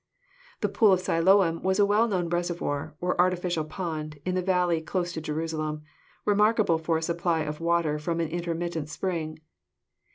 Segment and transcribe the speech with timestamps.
[0.63, 4.81] I'he pool of Siloam was a well known reservoir, or artificial pond, in a valley
[4.81, 5.83] close to Jerusalem,
[6.25, 9.37] remarkable for a supply of water from an intermittent spring.